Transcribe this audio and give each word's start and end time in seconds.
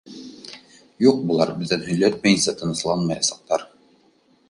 Юҡ, 1.07 1.19
былар 1.31 1.53
беҙҙән 1.61 1.85
һөйләтмәйенсә 1.91 2.57
тынысланмаясаҡтар. 2.63 3.71